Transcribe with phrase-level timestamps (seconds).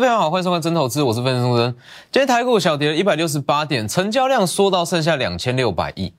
[0.00, 1.72] 位投资朋友好，欢迎收看真投资，我是分析师真。
[2.10, 6.14] 今天台股小跌了一百六十八点，成交量缩到剩下两千六百亿。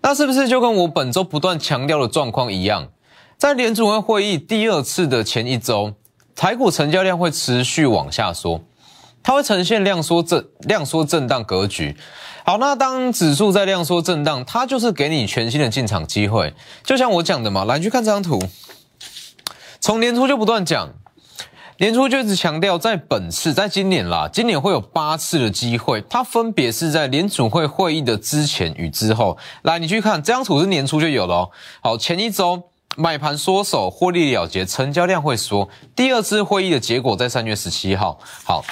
[0.00, 2.88] 那是不是就跟我本周不断强调的状况一样，
[3.36, 5.92] 在联储会会议第二次的前一周，
[6.34, 8.62] 台股成交量会持续往下缩，
[9.22, 11.94] 它会呈现量缩震量缩震荡格局。
[12.44, 16.54] 好，那当指数在量缩震荡，它就是给你全新的进场机会。
[16.82, 18.42] 就像我讲的嘛，来去看这张图，
[19.80, 20.88] 从年初就不断讲。
[21.78, 29.36] 年初就一直强调，在本次，在今年啦，今年会有八次的机会，它分别是在联储会会议的之前与之后。
[29.62, 31.50] 来，你去看这张图是年初就有了哦。
[31.80, 32.62] 好，前一周
[32.96, 35.68] 买盘缩手，获利了结，成交量会缩。
[35.96, 38.18] 第二次会议的结果在三月十七号。
[38.44, 38.62] 好，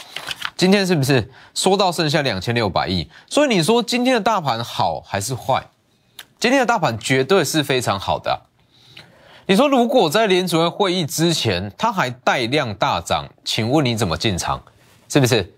[0.57, 3.09] 今天是不是缩到剩下两千六百亿？
[3.29, 5.67] 所以你说今天的大盘好还是坏？
[6.39, 8.43] 今天的大盘绝对是非常好的。
[9.51, 14.63] 你说，如果在联储会会议之前，它还带量大涨，请问你怎么进场？
[15.09, 15.53] 是不是？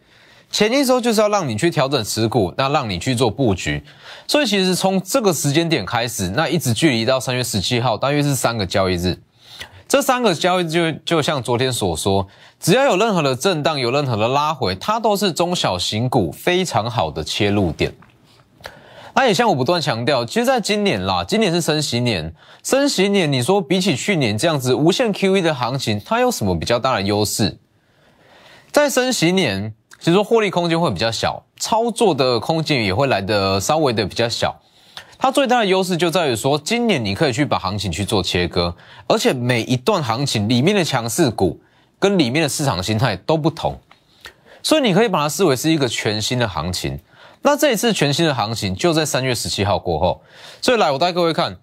[0.51, 3.85] 前一周就是要让你去调整持股，那让你去做布局。
[4.27, 9.20] 所以其实从这个时间点开始，那一直距离到三月十七号，大约是三个交易日。
[9.87, 12.27] 这三个交易日就就像昨天所说，
[12.59, 17.93] 只要有任何的震荡，有任何的拉回，它都是中小型股非常好的切入点。
[19.14, 27.58] 那也像我不断强调，其实在今年啦，今年是升息年，升息年，你说比起去年这样子无限 QE 的行情，它有什么比较大的优势？
[28.70, 34.58] 在升息年，其实说获利空间会比较小，操作的空间也会来的稍微的比较小。
[35.18, 38.74] 它最大的优势就在于说，今年你可以去把行情去做切割，
[39.06, 41.60] 而且每一段行情里面的强势股
[41.98, 43.78] 跟里面的市场心态都不同，
[44.62, 46.98] 所以你可以把它视为是一个全新的行情。
[47.43, 50.23] 那这一次全新的行情就在三月十七号过后，
[50.61, 51.57] 所以来我带各位看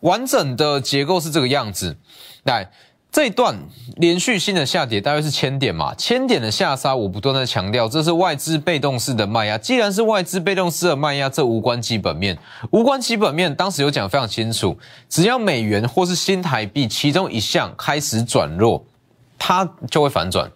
[0.00, 1.96] 完整的结构是这个样子。
[2.44, 2.70] 来
[3.12, 3.56] 这一段
[3.96, 9.58] 连续性的下跌大约是千点嘛，千点的下杀，我不断的强调这是外资被动式的卖压。
[9.58, 12.38] 既然是外资被动式的卖压，这无关基本面，
[12.70, 13.52] 无关基本面。
[13.54, 18.84] 当时有讲非常清楚，只要美元或是新台币其中一项开始转弱，
[19.38, 20.50] 它就会反转。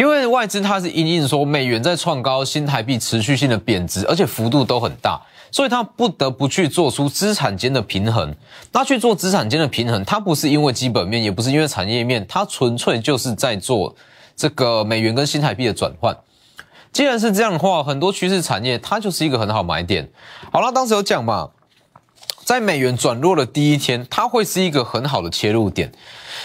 [0.00, 5.20] 因为外资它是隐隐说美元在创高，新台币持续性的贬值，而且幅度都很大，
[5.52, 8.34] 所以它不得不去做出资产间的平衡。
[8.72, 13.94] 那去做资产间的平衡，它不是因为基本面，也不是因为产业面，它纯粹就是在做
[14.34, 16.16] 这个美元跟新台币的转换。
[16.92, 20.08] 既然是这样的话，很多趋势产业它就是一个很好买点。
[20.50, 21.50] 好了，当时有讲嘛，
[22.42, 25.92] 在美元转弱的第一天，它会是一个很好的切入点。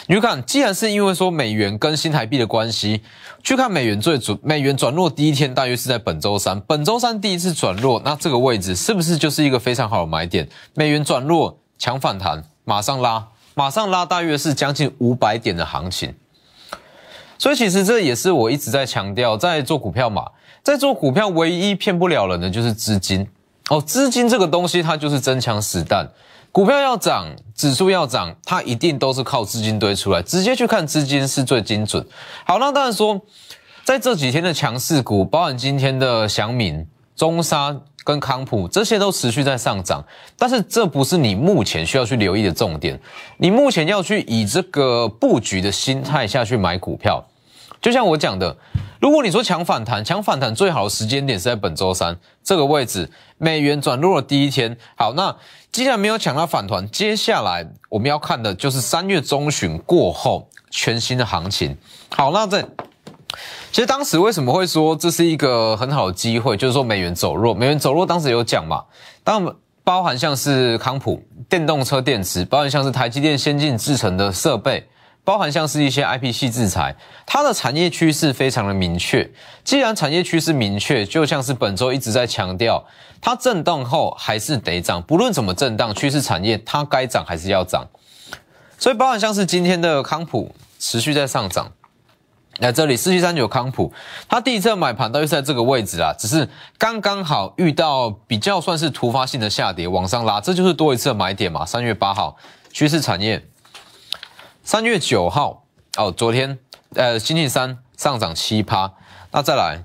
[0.07, 3.01] 你去看，既然是因为说美元跟新台币的关系，
[3.43, 10.47] 去看美元最主，美元转弱第一天大约是在本周三，本周三第一次转弱，那这个位置是不是就是一个非常好的买点？
[10.75, 16.13] 美元转弱强反弹，马上拉，马上拉，大约是将近五百点的行情。
[17.39, 20.29] 所以其实这也是我一直在强调，在做股票嘛，
[20.61, 23.27] 在做股票唯一骗不了人的就是资金
[23.69, 26.07] 哦，资金这个东西它就是真枪实弹。
[26.55, 32.07] 股票要涨，指数要涨，它一定都是靠资金堆出来，直接去看资金是最精准。
[32.45, 33.19] 好，那当然说，
[33.83, 40.01] 在这几天的强势股，包含今天的祥敏、中沙跟康普，这些都持续在上涨，
[40.37, 42.97] 但是这不是你目前需要去留意的重点。
[43.35, 47.21] 你目前要去以这个布局的心态下去买股票。
[47.81, 48.55] 就像我讲的，
[49.05, 53.07] 如果你说抢反弹，抢反弹最好的时间点是在本周三这个位置，
[53.37, 54.75] 美元转弱的第一天。
[54.95, 55.35] 好，那
[55.71, 61.77] 既然没有抢到反弹，接下来我们要看的就是三月中旬过后全新的行情。
[62.09, 62.59] 好，那这
[63.71, 66.57] 其实当时为什么会说这是一个很好的机会？
[66.57, 68.83] 就是说美元走弱，美元走弱，当时有讲嘛？
[69.23, 74.83] 当包含像是康普电动车电池，包含像是台积电先进制成的设备。
[75.25, 79.27] 包含像是一些 IP 系制裁，它的产业趋势非常的明确。
[79.63, 82.85] 既然产业趋势明确，就像是本周一直在强调，
[83.19, 87.87] 它震荡后还是得涨，不论怎么震荡，趋势产业它该涨还是要涨。
[88.77, 91.71] 所以包含像是今天的康普持续在上涨，
[92.59, 93.91] 来这里四七三九康普，
[94.29, 96.47] 它第一次买盘都是在这个位置啊，只是
[96.77, 101.65] 刚刚好遇到比较算是突发性的下跌往上拉，这就是多一次买点嘛。
[101.65, 102.37] 三月八号
[102.71, 103.43] 趋势产业。
[104.65, 105.63] 三月九号
[105.95, 106.57] 哦，昨天
[106.95, 108.91] 呃星期三上涨七趴，
[109.31, 109.83] 那再来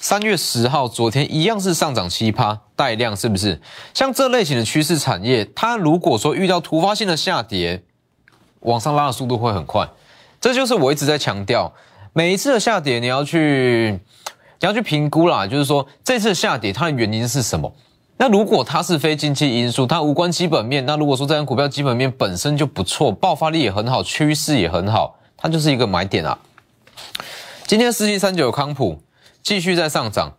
[0.00, 3.60] 三月十号，昨天一样是上涨七趴，带量是不是？
[3.94, 7.84] 像这类型的趋势产业，它如果说遇到突发性的下跌，
[8.62, 9.88] 往上拉的速度会很快。
[10.40, 11.72] 这就是我一直在强调，
[12.12, 14.00] 每一次的下跌你要去
[14.58, 17.72] 你要去评估啦，就是说这次下跌它的原因是什么？
[18.22, 20.86] 那如果它是非经济因素，它无关基本面。
[20.86, 26.38] 那如果说这张股票基本面本身就不错，爆发力也很好，趋势也很好，它就是一个买点啊。
[27.66, 29.02] 今天四七三九康普
[29.42, 30.30] 继续在上涨，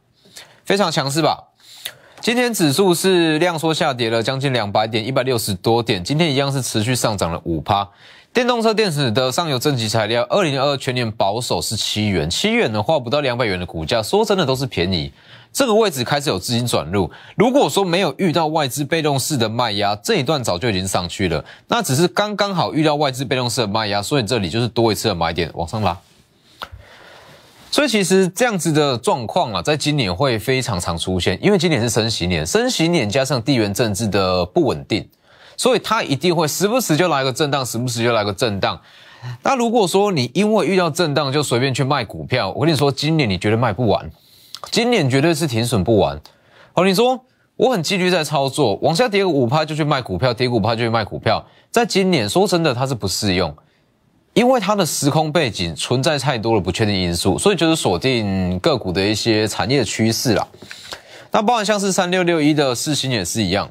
[0.63, 1.50] 非常强势吧？
[2.21, 6.01] 今天指数是量缩下跌了将近两百点，一百六十多点。
[6.01, 7.85] 今天一样是持续上涨了五趴。
[8.33, 15.12] 电动车电池的上游正极材料，二零二二全年保守是七元，七元的话不到两百元的股价，说真的都是便宜。
[15.51, 17.12] 这个位置开始有资金转入。
[17.35, 21.45] 如果说没有遇到外资被动式的卖压，这一段早就已经上去了。
[21.68, 25.95] 那只是刚刚好遇到外资被动式的卖压，所以这里就是多一次的买点往上拉。
[27.69, 35.07] 所以其实这样子的状况啊，在今年会非常常出现，因为今年是升息年，升息年加上地缘政治的不稳定，
[35.58, 38.80] 所以它一定会时不时就来个震荡，时不时就来个震荡。
[39.42, 44.10] 那如果说你因为遇到震荡就随便去卖股票，我跟你说，今年你绝对卖不完，
[44.72, 46.20] 今年绝对是停损不完。
[46.74, 47.20] 好，你说
[47.56, 53.56] 我很纪律在操作，往下跌个五趴就去卖股票，跌五趴就去卖股票，在今年说真的，它是不适用。
[54.34, 60.48] 因为它的时空背景存在太多的不确定因素，所以就是锁定个股的一些产业趋势啦。
[61.30, 63.70] 那包含像是三六六一的四星也是一样，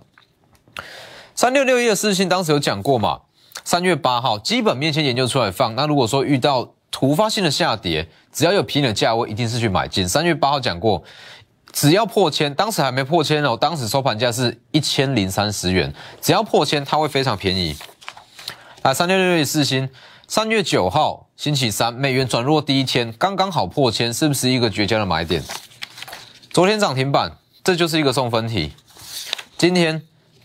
[1.34, 3.20] 三六六一的四星当时有讲过嘛，
[3.64, 5.74] 三月八号基本面先研究出来放。
[5.74, 10.08] 那如果说遇到突发性的下跌，只要有平的价位，一定是去买进。
[10.08, 11.02] 三月八号讲过，
[11.72, 17.74] 只要破千，当时还没破千哦，当时收盘价是一千零三十元，只要破千，它会非常便宜。
[18.82, 19.88] 啊，三六六一四星。
[20.28, 25.42] 三月九号星期三，美元转弱第一天，刚刚好破千，是不是一个绝佳的买点？
[26.50, 27.32] 昨天涨停板，
[27.62, 28.72] 这就是一个送分题。
[29.58, 30.02] 今天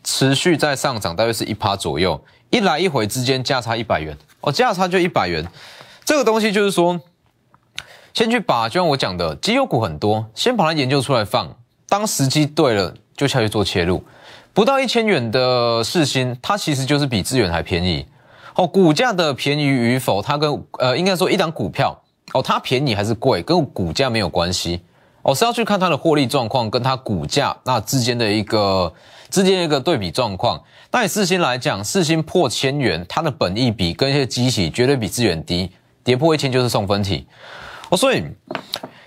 [0.07, 2.17] 持续在上涨，大约是一趴左右，
[2.49, 5.45] 一来一回之间价差一百元，哦，价差就一百元。
[6.05, 6.97] 这个东西就是说，
[8.13, 11.53] 先去把，就像我讲的，绩优股很多，先把它研究出来放，
[11.89, 14.01] 当时机对了，就下去做切入。
[14.53, 18.05] 不到一千元的市心，它其实就是比资源还便宜。
[18.55, 22.01] 哦，股价的便宜与否，它跟呃，应该说一档股票
[22.31, 24.81] 哦，它便宜还是贵，跟股价没有关系
[25.23, 28.91] 哦，是要去看它的获利状况跟它股价那之间的一个
[29.29, 30.63] 之间一个对比状况。
[30.91, 35.71] 那以四星来讲，四星破千元，它的本益比跟一些机器绝对比资源低，
[36.03, 37.27] 跌破一千就是送分题
[37.89, 38.23] 哦，所以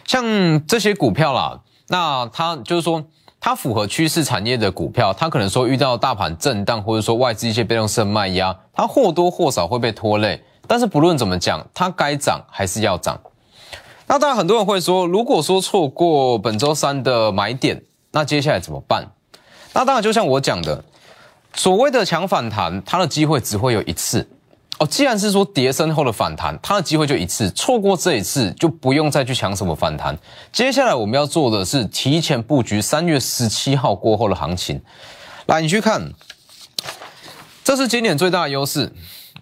[0.06, 3.04] 像这些股票啦，那它就是说。
[3.42, 10.38] 它符合趋势产业的股票，它可能说遇到大盘震荡，或者说外资一些被动式卖压，它或多或少会被拖累。
[10.66, 13.18] 但是不论怎么讲，它该涨还是要涨。
[14.06, 17.82] 那当然很多人会说，如果说错过本周三的买点，
[18.12, 19.10] 那接下来怎么办？
[19.72, 20.82] 那当然就像我讲的，
[21.54, 24.28] 所谓的强反弹，它的机会只会有一次。
[24.78, 30.16] 哦，既然是说跌升后的反弹，它的机会就一次，错过这一次就不用再去抢什么反弹。
[30.52, 34.80] 接下来我们要做的是提前布局三月十七号过后的行情。
[35.46, 36.12] 来，你去看，
[37.62, 38.92] 这是今年最大的优势。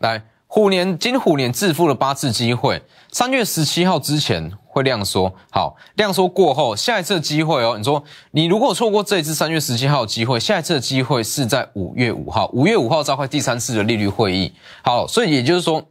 [0.01, 0.23] 来。
[0.51, 2.83] 虎年金虎年致富的八次机会，
[3.13, 5.33] 三月十七号之前会量缩。
[5.51, 7.77] 好，量缩过后，下一次机会哦。
[7.77, 12.49] 你说你如果错过这一次三月十七号机会，下一次的机会是在五月五号。
[12.53, 14.53] 五月五号召开第三次的利率会议。
[14.83, 15.85] 好，所以也就是说，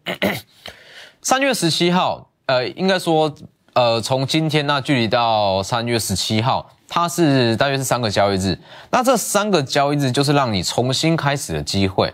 [1.21, 3.31] 三月十七号，呃，应该说，
[3.73, 8.57] 呃，从今天那距离到三月十七号，它是大约是三个交易日。
[8.89, 12.13] 那这三个交易日就是让你重新开始的机会。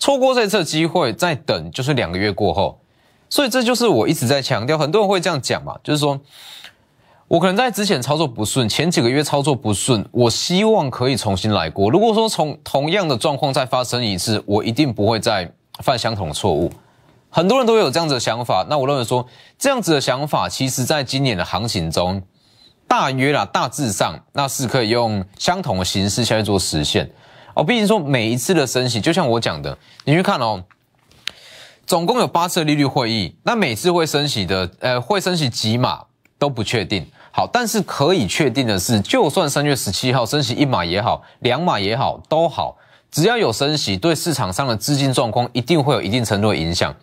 [0.00, 2.78] 错过这次机会，再等就是两个月过后，
[3.30, 6.18] 所以这就是我一直在强调，很多人会这样讲嘛，就是说
[7.28, 11.90] 我可能在之前操作不顺，前几个月操作不顺，我希望可以重新来过。
[11.90, 16.72] 如果说从同样的状况再发生一次，我一定不会再犯相同的错误。
[17.30, 19.26] 很多人都有这样子的想法，那我认为说
[19.58, 22.22] 这样子的想法，其实在今年的行情中，
[22.88, 27.10] 大约啦，大致上那是可以用相同的形式下去做实现。
[27.54, 30.64] 哦，毕竟说每一次的升息，就像我讲的，你去看哦，
[31.88, 36.04] 总共有八次利率会议，那每次会升息的，呃，会升息几码
[36.38, 37.06] 都不确定。
[37.30, 42.76] 好，但是可以确定的是，就算三月十七号升息一码也好，两码也好，都好，
[43.10, 46.94] 只要有升息，对市场上的资金状况一定会有一定程度的影响，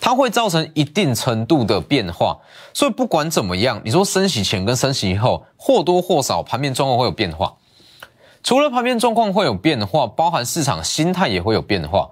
[0.00, 2.38] 它会造成一定程度的变化。
[2.72, 7.54] 所以不管怎么样，你说升息前跟升息后，或多或少盘面状况会有变化。
[8.44, 12.08] 除了盘面状况会有变化，包含市场心态也会有变化。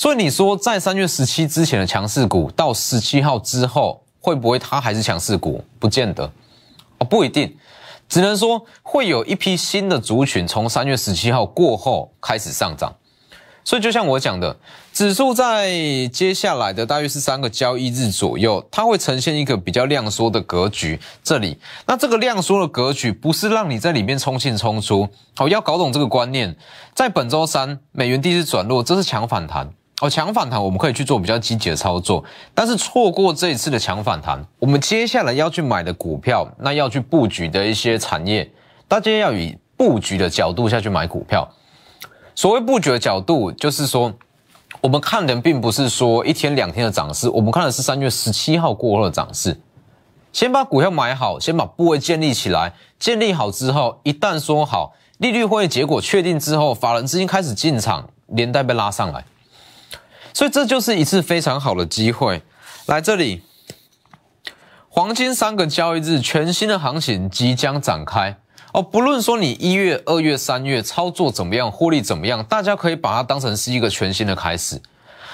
[0.00, 5.62] 所以你说，在三月十七之前的强势股，到十七号之后会不会它还是强势股？
[5.78, 6.24] 不见得，
[6.96, 7.54] 哦，不一定，
[8.08, 12.90] 只能说会有一批新的族群从三月十七号过后开始上涨。
[13.62, 14.56] 所以就像我讲的，
[14.90, 15.68] 指数在
[16.10, 20.98] 接下来的大约是三个交易日左右，它会呈现一个比较量缩的格局。
[21.22, 26.56] 这里，那这个量缩的格局不是让你在里面冲进冲出，好，要搞懂这个观念。
[26.94, 29.70] 在本周三，美元第一次转弱，这是强反弹。
[30.00, 38.50] 哦，强反弹我们可以去做比较积极的操作，但是错过这一次的强反弹，我们接下来要去买的股票，那要去布局的一些产业，
[38.88, 41.46] 大家要以布局的角度下去买股票。
[42.34, 44.10] 所谓布局的角度，就是说，
[44.80, 49.60] 我们看的并不是说一天两天的涨势，我们看的是三月十七号过后的涨势。
[50.32, 59.22] 先把股票买好，先把部位建立起来，建立好之后，一旦说好利率会议结果确定之后，法人资金开始进场，连带被拉上来。
[60.32, 62.42] 所以这就是一次非常好的机会，
[62.86, 63.42] 来这里，
[64.88, 68.36] 黄金三个交易日，全新的行情即将展开
[68.72, 68.82] 哦。
[68.82, 74.80] 不论说你一月、二月、三月操作怎么样，获利怎么样，大家可以把它当成是一个全新的开始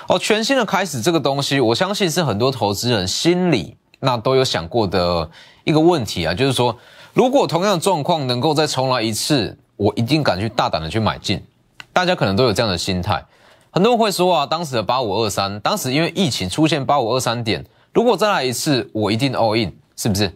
[0.08, 0.18] 哦。
[0.18, 5.30] 全新的开始这个东西，我相信是很多投资人心里那都有想过的
[5.64, 6.76] 一个问题啊，就是说，
[7.12, 11.42] 如果同样的状况能够再重来一次，我一定敢去大胆的去买进。
[11.92, 13.24] 大家可能都有这样的心态。
[13.76, 20.34] 很多人会说啊，当时的八五二三，当时因为疫情出现八五二三点，如果再来一次，我一定 all in，是不是？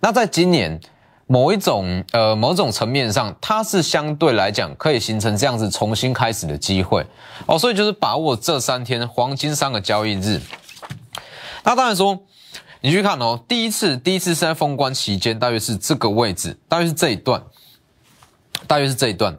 [0.00, 0.80] 那在今年
[1.26, 7.04] 某一种呃某种层面上，它是相对来讲可以形成这样子重新开始的机会
[7.44, 10.40] 哦，所以就是把握这三天黄金三个交易日。
[11.62, 12.18] 那当然说，
[12.80, 17.42] 你去看哦，第一次第一次是在封关期间，大约是这个位置，大约是这一段，
[18.66, 19.36] 大约是这一段。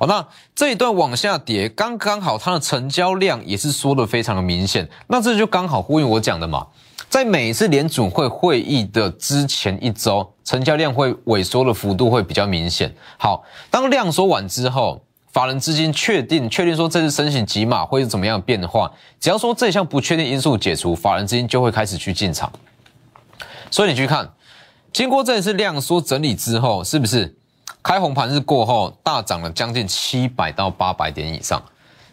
[0.00, 6.66] 好，那这一段往下跌，刚刚好它的成交量也是缩的非常的明显，那这就刚好呼应我讲的嘛，
[7.10, 12.90] 在每一次联准会会议的之前一周，成交量会萎缩的幅度会比较明显。
[13.18, 15.04] 好，当量缩完之后，
[15.34, 18.90] 法人资金确定确定说这次申请几码会是怎么样变化，
[19.20, 22.50] 只要说这项不确定因素解除，法人资金就会开始去进场。
[23.70, 24.32] 所以你去看，
[24.94, 27.36] 经过这一次量缩整理之后，是不是？
[27.82, 31.62] 开红盘日过后，大涨了将近七百到八百点以上，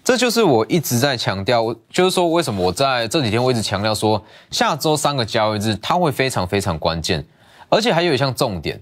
[0.03, 7.25] 这就是我一直在强调，就是说为什么我在这几天我一直强调说，下周三个交易日它会非常非常关键，
[7.67, 8.81] 而且还有一项重点，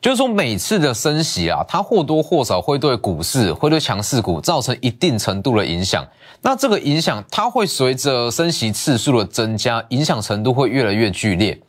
[0.00, 6.06] 就是说每次的升息啊，它或多或少会对股市、会对强势股造成一定程度的影响，
[6.40, 11.60] 那这个影响它会随着升息次数的增加，影响程度会越来越剧烈。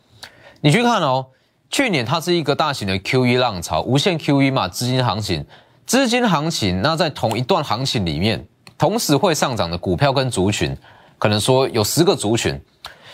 [0.62, 1.26] 你去看哦。
[1.72, 5.46] 去年它是一个大型的 QE 浪潮，无限 QE 嘛，资金行情，
[5.86, 8.46] 资金行情，那在同一段行情里面，
[8.78, 10.76] 同时会上涨的股票跟族群，
[11.18, 12.60] 可能说有十个族群，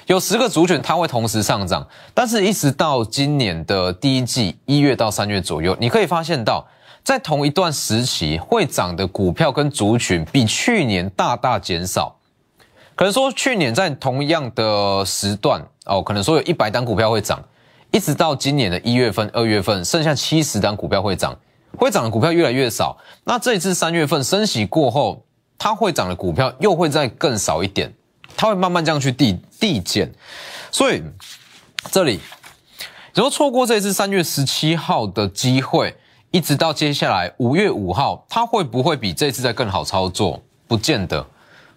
[0.07, 6.67] 有十个族群它会同时上涨，但是一直到今年的第一季一月到三月左右，你可以发现到，
[7.03, 12.15] 在同一段时期会涨的股票跟族群比去年大大减少，
[12.95, 17.39] 可能说去年在同样的时段哦，可能说有一百单股票会涨。
[17.91, 21.37] 一直到今年的一月份、二月份，剩下七十单股票会涨，
[21.77, 22.97] 会涨的股票越来越少。
[23.23, 25.25] 那这一次三月份升息过后，
[25.57, 27.91] 它会涨的股票又会再更少一点，
[28.35, 30.11] 它会慢慢这样去递递减。
[30.69, 31.01] 所以
[31.89, 32.19] 这里，
[33.15, 35.95] 如果错过这次三月十七号的机会，
[36.31, 40.43] 一直到接下来五月五号，它会不会比这次再更好操作？
[40.67, 41.25] 不见得。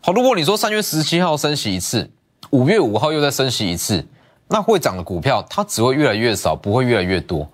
[0.02, 2.11] 好，如果你说三月十七号升息一次，
[2.50, 4.05] 五月五号又再升息一次。
[4.52, 7.49] 那会涨的股票，它只会越来越少，不会越来越多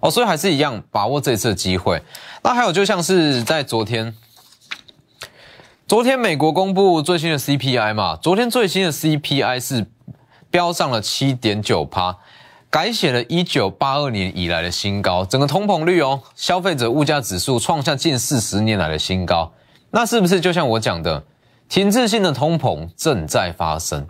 [0.00, 2.02] 哦，所以还是一样把握这次机会。
[2.42, 4.14] 那还有就像是在昨天，
[5.88, 9.86] 昨天美国公布最新的 CPI 嘛，昨天最新的 CPI 是
[10.50, 12.18] 飙上了七点九趴，
[12.68, 19.50] 改写了一九八二年以来的新高，整个通膨率哦，消费者物价指数创下近四十年来的新高。
[19.90, 21.24] 那是不是就像我讲的，
[21.70, 24.06] 停滞性的通膨正在发生？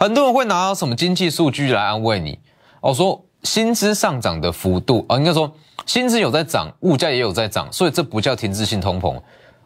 [0.00, 2.38] 很多人会拿什么经济数据来安慰你？
[2.80, 5.54] 哦，说薪资上涨的幅度啊，应该说
[5.84, 9.20] 薪资有在涨，物价也有在涨，所以这不叫停滞性通膨。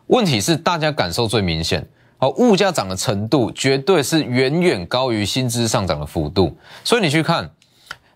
[0.09, 1.87] 问题是大家感受最明显，
[2.19, 6.57] 哦，物价涨的程度绝对是远远高于薪资上涨的幅度。
[6.83, 7.49] 所以你去看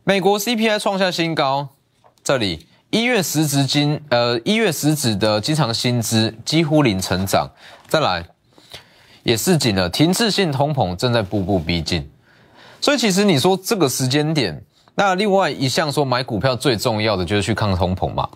[0.03, 1.69] 美国 CPI 创下新高，
[2.25, 7.49] 这里一月实值金呃一月实值的经常薪资几乎零成长，
[7.87, 8.27] 再来。
[9.23, 12.09] 也是紧了，停滞性通膨正在步步逼近，
[12.81, 18.29] 所以其实你说这个时间点，那另外一项说买股票最重要的就是去抗通膨嘛。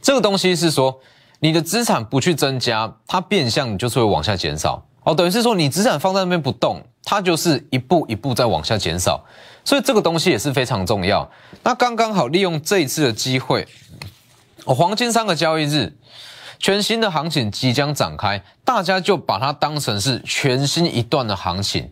[0.00, 0.98] 这个东西是说
[1.40, 5.14] 你的资产不去增加，它变相就是会往下减少哦。
[5.14, 9.22] 等于是说你资产放在那边不动，它就是一步一步在往下减少，
[9.64, 11.30] 所以这个东西也是非常重要。
[11.62, 13.68] 那刚刚好利用这一次的机会，
[14.64, 15.92] 黄金三个交易日。
[16.60, 21.90] 全新的行情即将展开，大家就把它当成是全新一段的行情。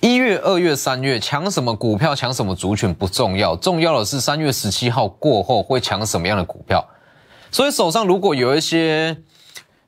[0.00, 6.82] 一月、二月、三月抢什么股票、抢什么族群不重要，重要的是三月十七号过后会抢什么样的股票。
[7.50, 9.14] 所以手上如果有一些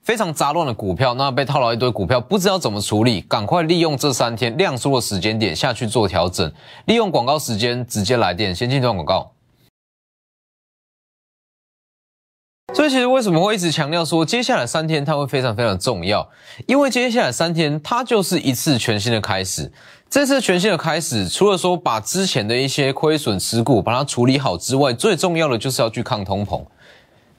[0.02, 6.52] 非常杂乱的股票，那被套牢一堆股票，不知道怎么处理，赶快利用这三天量缩的时间点下去做调整，
[6.84, 9.32] 利用广告时间直接来电，先进段广告。
[12.74, 16.26] 所以其实为什么会一直强调说接下来三天它会非常非常重要？
[16.66, 19.70] 因为接下来三天它就是一次全新的开始。
[20.08, 26.62] 这次全新的开始，除了说把之前的一些亏损持股把它处理好之外，最重要的就是要去抗通膨。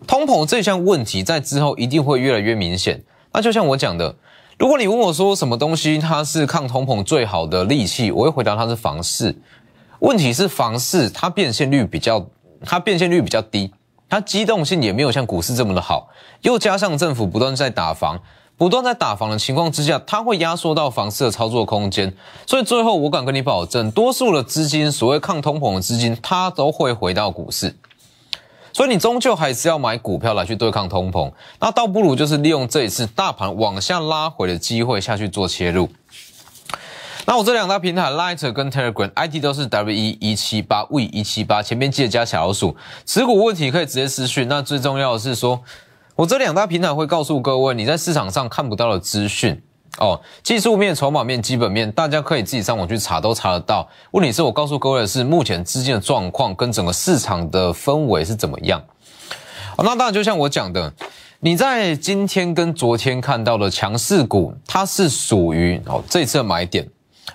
[0.08, 3.04] 通膨这项问题在之后一定会越来越明显。
[3.32, 4.16] 那就像我讲的，
[4.60, 9.36] 如果你问我说什么东西它是抗通膨最好的利器，我会回答它是房市。
[10.00, 12.28] 问题是房市它变现率比较，
[12.64, 13.72] 它变现率比较低。
[14.10, 16.10] 它机动性也没有像股市这么的好，
[16.42, 18.20] 又加上政府不断在打房，
[18.58, 22.16] 不断在打房的情况之下，它会压缩到房市的操作空间。
[22.46, 27.76] 所以最后我敢跟你保证，多数的资金，所谓抗通膨的资金，它都会回到股市。
[28.72, 35.90] 所以你终究还是要买股票来去对抗通膨，那倒不如就是利用这一次大盘往下拉回的机会下去做切入。
[37.26, 42.76] 那我这两大平台，Lighter 跟 Telegram ID 都是 W 一一七八 V 一七八，前面记得加小老鼠。
[43.06, 44.48] 持股问题可以直接私讯。
[44.50, 45.62] 那最重要的是说，
[46.16, 49.60] 我这两大平台会告诉各位你在市场上看不到的资讯
[50.00, 53.88] 哦，技术面、筹码面、基本面，大家可以自己上网去查，都查得到。
[54.12, 58.84] 问题是我告诉各位的是，目前资金的状况跟整个市场的氛围是怎么样？
[59.78, 60.92] 哦，那当然就像我讲的，
[61.40, 66.86] 你在今天跟昨天看到的强势股，它是属于哦这次的买点。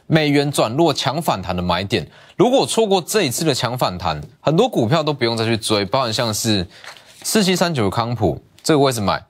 [0.06, 6.66] 美元转弱强反弹的买点，如果错过这一次的强反弹，很多股票都不用再去追，包含像是
[7.22, 9.22] 四七三九的康普，这个位置买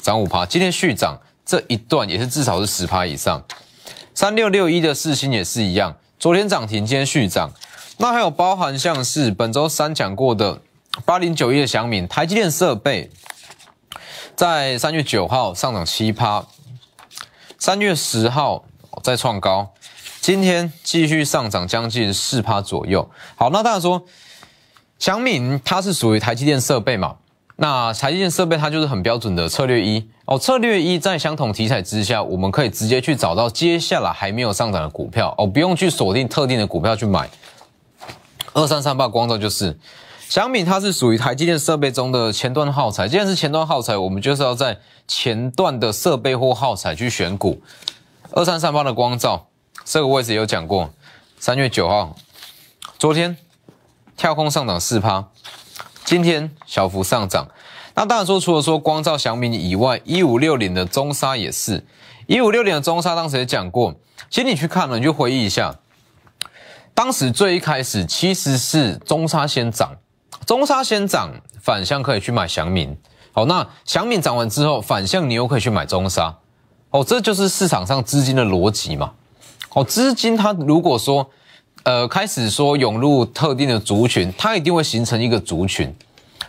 [0.00, 3.42] 涨五趴，今天续涨这一段也是至少是十趴以上。
[4.14, 7.52] 三六六一的四星也是一样，昨天涨停，今天续涨。
[7.98, 10.60] 那还有包含像是本周三讲过的
[11.04, 13.10] 八零九一的祥敏，台积电设备，
[14.34, 16.46] 在三月九号上涨七趴，
[17.58, 18.64] 三月十号
[19.02, 19.72] 再创高。
[20.26, 23.08] 今天继续上涨将近四趴左右。
[23.36, 24.02] 好，那大家说，
[24.98, 27.14] 祥敏它是属于台积电设备嘛？
[27.54, 30.36] 那台积电设备它就是很标准的策略一哦。
[30.36, 37.30] 策略一在相同题材之下，我们可以直接去找到接下来还没有上涨的股票哦，不用去锁定特定的股票去买。
[38.52, 39.78] 二三三八光照就是
[40.28, 43.06] 祥敏，它是属于台积电设备中的前端耗材。
[43.06, 47.62] 既然是前端耗材，我们就是要在前段的设备或耗材去选股。
[48.32, 49.46] 二三三八的光照。
[49.86, 50.90] 这个位置有讲过，
[51.38, 52.16] 三月九号，
[52.98, 53.36] 昨天
[54.16, 55.24] 跳空上涨四趴，
[56.04, 57.46] 今天小幅上涨。
[57.94, 61.86] 那当然说，除了说光照祥明以外，一五六零的中沙也是，
[62.26, 63.94] 一五六零的中沙当时也讲过。
[64.28, 65.76] 其实你去看了，你就回忆一下，
[66.92, 69.94] 当时最一开始其实是中沙先涨，
[70.44, 71.30] 中沙先涨，
[71.62, 72.98] 反向可以去买祥明。
[73.30, 76.36] 好，那祥明涨完之后，反向你又可以去买中沙。
[76.90, 79.12] 哦，这就是市场上资金的逻辑嘛。
[79.76, 81.28] 哦，资金它如果说，
[81.82, 85.94] 呃，开始说涌入特定的族群，它一定会形成一个族群。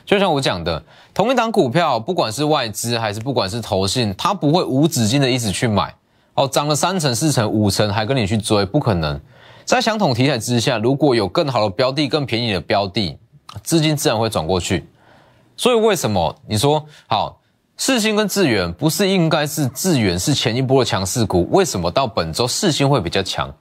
[0.06, 0.82] 就像我讲的，
[1.14, 5.94] 同一档股票，不管是外资还是不管是投信，它不会无止境的一直去买。
[6.36, 9.20] 哦，涨了三成、四成、五成还跟你去追，不可能。
[9.66, 13.18] 在相同题材之下，如果有更好的标的、更便宜的标的，
[13.62, 14.88] 资金自然会转过去。
[15.58, 17.42] 所以为什么你说好？
[17.80, 23.54] 世星跟智源不是应该是智源是前一波的强势股，为什么到本周世星会比较强？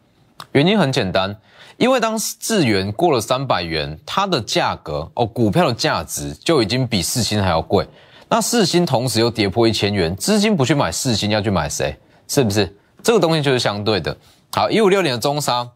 [0.53, 1.37] 原因很简单，
[1.77, 7.87] 因为当智源过了三百元，它的价格哦，股票的价值就已经比世星还要贵。
[8.31, 11.95] 那世星同时又跌破一千元，资金不去买世星，要去买谁？
[12.27, 12.75] 是不是？
[13.03, 14.17] 这个东西就是相对的。
[14.53, 15.69] 好，一五六年的中沙，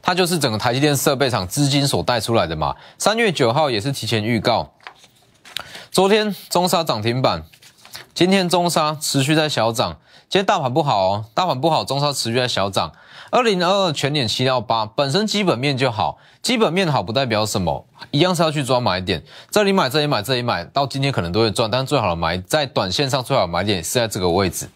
[0.00, 2.76] 它就是整个台积电设备厂资金所带出来的嘛。
[2.96, 4.72] 三月九号也是提前预告。
[5.94, 7.44] 昨天中沙涨停板，
[8.14, 9.96] 今天中沙持续在小涨。
[10.28, 12.90] 今天大盘不好哦，大盘不好，中沙持续在小涨。
[13.30, 19.22] 二零二二全年七到八，本身基本面就好，基本面好不代表什么，一样是要去抓买点。
[19.52, 24.68] 这里买，这里买，这里买到今天可能都会赚，但最好的买在短线上最好买点是在这个位置。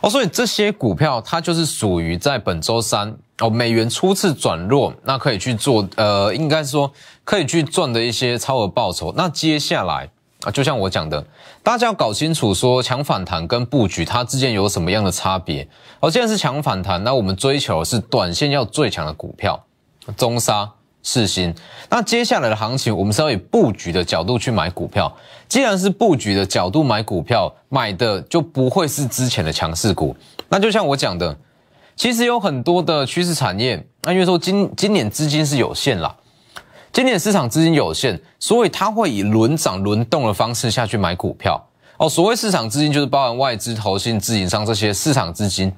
[0.00, 6.92] 哦，所以这些股票它就是属于在本周三哦，美元初次转弱，那可以去做呃，应该说。
[7.24, 9.12] 可以去赚的一些超额报酬。
[9.16, 10.08] 那接下来
[10.42, 11.26] 啊，就像我讲的，
[11.60, 15.66] 大家要搞清楚说强反弹跟布局它之间有什么样的差别。
[15.98, 19.60] 而既然是强反弹，那我们追求的是短线要最强的股票，
[20.16, 20.70] 中沙、
[21.02, 21.52] 四新。
[21.90, 25.12] 那接下来的行情，我们是要以布局的角度去买股票。
[25.48, 30.14] 既然是布局的角度买股票，买的就不会是之前的强势股。
[30.48, 31.36] 那就像我讲的，
[31.96, 36.14] 其实有很多的趋势产业，那因为说今今年资金是有限啦。
[36.92, 41.58] 今年市场资金有限，所以它会以轮涨轮动的方式下去买股票。
[41.96, 45.72] 哦，所谓市场资金就是包含外资、投信、自营商这些市场资金，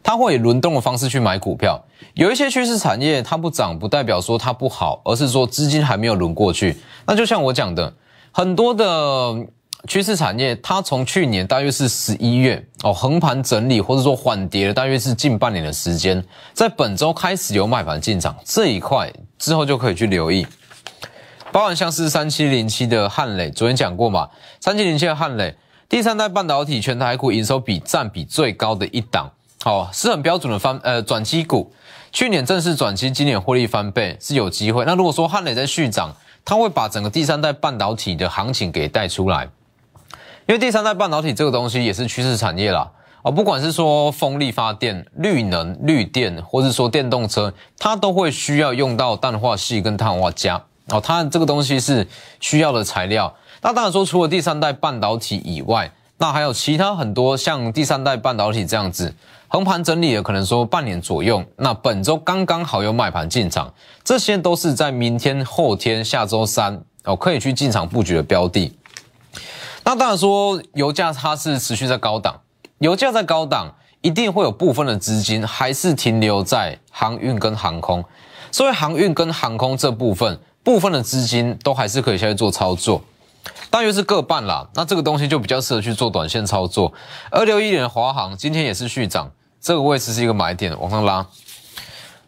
[0.00, 1.84] 它会以轮动的方式去买股票。
[2.14, 6.76] 有一些趋势产业它不涨，不代表说它不好，而是说资金还没有轮过去。
[7.04, 7.92] 那就像我讲的，
[8.30, 9.46] 很多的。
[9.86, 20.44] 趋势产业，它从去年大约是十一月哦，横盘整理或者说缓跌了，大约是近半年的时间，在本周开始有买盘进场这一块之后就可以去留意，
[21.52, 24.28] 包含像是三七零七的汉磊，昨天讲过嘛，
[24.60, 25.54] 三七零七的汉磊，
[25.88, 29.30] 第三代半导体全台股营收比占比最高的一档，
[29.64, 31.72] 哦，是很标准的翻呃转机股，
[32.10, 34.84] 去年正式转机，今年获利翻倍是有机会。
[34.84, 36.12] 那如果说汉磊在续涨，
[36.44, 39.48] 它会把整个第三代半导体的行情给带出来。
[40.48, 50.58] 因为第三代半导体这个东西也是趋势产业啦，哦，不管是说风力发电、绿能、绿电，或是说电动车，它都会需要用到氮化系跟碳化镓，
[50.88, 52.08] 哦，它这个东西是
[52.40, 53.34] 需要的材料。
[53.60, 59.14] 那当然说，除了第三代半导体以外，那还有其他很多像第三代半导体这样子
[59.48, 61.44] 横盘整理的，可能说半年左右。
[61.56, 63.70] 那本周刚刚好有买盘进场，
[64.02, 68.74] 这些都是在明天、后天、下周三哦可以去进场布局的标的。
[69.88, 72.38] 那当然说，油价它是持续在高档，
[72.80, 78.04] 油价在高档，一定会有部分的资金还是停留在航运跟航空，
[78.52, 83.02] 所以航运跟航空这部分部分的资金都还是可以下去做操作，
[83.70, 84.68] 大约是各半啦。
[84.74, 86.92] 那这个东西就比较适合去做短线操作。
[87.30, 91.26] 二六一点的华航今天也是续涨，这个位置是一个买点，往上拉。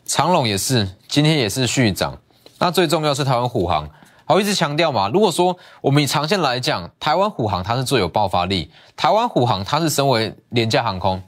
[0.07, 2.17] 长隆也是，今天也是续涨。
[2.59, 3.87] 那最重要是台湾虎航。
[4.35, 8.71] 我一直强调嘛，如果说我们以长线来讲，台湾虎航它是最有爆发力。
[8.97, 11.21] 台湾虎航它是身为廉价航空，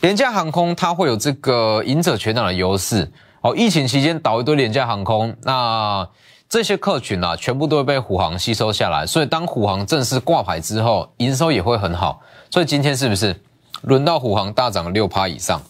[0.00, 3.12] 廉价航空它会有这个赢者全场的优势。
[3.42, 6.08] 哦，疫情期间倒一堆廉价航空，那
[6.48, 9.04] 这些客群啊，全部都会被虎航吸收下来。
[9.04, 12.22] 所以当虎航正式挂牌之后，营收也会很好。
[12.50, 13.38] 所以今天是不是
[13.82, 15.60] 轮到虎航大涨六趴以上？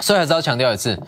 [0.00, 0.98] 所以还是要强调一次，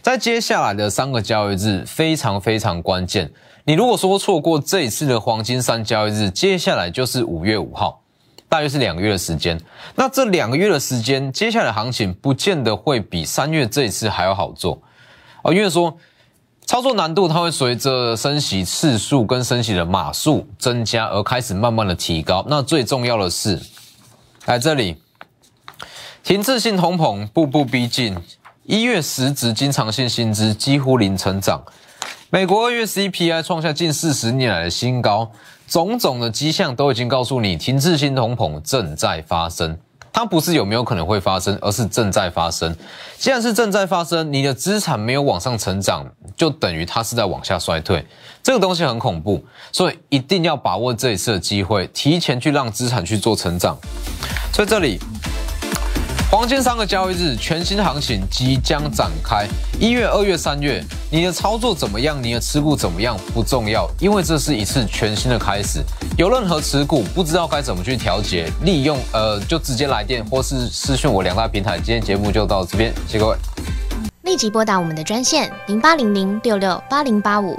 [0.00, 3.32] 在接下来的三个交易日非常非常关键。
[3.64, 8.00] 你如果说错过这一次的黄金三交易日，接下来就是五月五号，
[8.48, 9.60] 大约是两个月的时间。
[9.94, 14.80] 那这两个月的时间，接下来行情不见得会比三月这一次还要好做
[15.42, 15.94] 哦，因为说
[16.64, 22.44] 操作难度它会随着升息次数跟升息的码数增加而开始慢慢的提高。
[22.48, 23.60] 那最重要的是，
[24.46, 24.96] 来这里，
[26.24, 28.16] 停滞性通膨步步逼近，
[28.64, 31.62] 一月实质经常性薪资几乎零成长。
[32.32, 35.32] 美国二月 CPI 创下近四十年来的新高，
[35.66, 39.76] 种种的迹象都已经告诉你，停滞性通膨正在发生。
[40.12, 42.72] 它不是有没有可能会发生，而是正在发生。
[43.18, 48.06] 既然是正在发生，你的资产没有往上成长，就等于它是在往下衰退。
[48.44, 53.76] 这个东西很恐怖，所以一定要把握这一次的机会，提前去让资产去做成长。
[54.52, 55.00] 所以这里。
[56.30, 59.48] 黄金三个交易日，全新行情即将展开。
[59.80, 62.22] 一月、二月、三月，你的操作怎么样？
[62.22, 63.18] 你的持股怎么样？
[63.34, 65.82] 不重要，因为这是一次全新的开始。
[66.16, 71.78] 有任何持股不知道该怎么去调节，利用呃，就直接来电或是私讯我两大平台。
[71.78, 73.36] 今天节目就到这边，谢谢各位。
[74.22, 77.58] 立即拨打我们的专线零八零零六六八零八五。